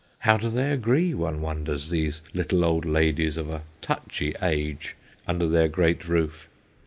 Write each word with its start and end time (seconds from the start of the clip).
How 0.21 0.35
do 0.35 0.49
they 0.49 0.71
agree, 0.71 1.13
one 1.13 1.41
wonders, 1.41 1.91
these 1.91 2.21
little 2.33 2.65
old 2.65 2.85
ladies 2.85 3.37
of 3.37 3.51
a 3.51 3.61
touchy 3.81 4.33
age 4.41 4.95
under 5.27 5.47
their 5.47 5.67
great 5.67 6.07
roof? 6.07 6.47